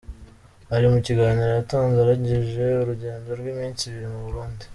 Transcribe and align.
Hari 0.71 0.85
mu 0.93 0.99
kiganiro 1.05 1.49
yatanze 1.57 1.97
araginje 2.01 2.65
urugendo 2.81 3.29
rw’iminsi 3.39 3.81
ibiri 3.85 4.07
mu 4.13 4.19
Burundi. 4.25 4.63